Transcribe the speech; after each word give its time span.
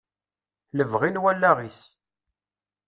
Lebɣi 0.77 1.09
n 1.11 1.21
wallaɣ-is. 1.21 1.81